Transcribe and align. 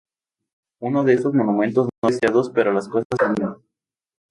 Es 0.73 0.77
uno 0.87 1.03
de 1.03 1.13
esos 1.13 1.31
momentos 1.35 1.87
no 2.03 2.09
deseados, 2.09 2.49
pero 2.49 2.73
las 2.73 2.89
cosas 2.89 3.05
cambian. 3.19 3.57